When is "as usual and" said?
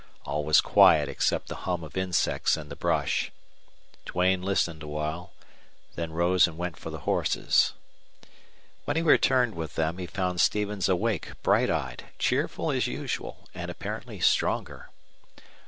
12.71-13.69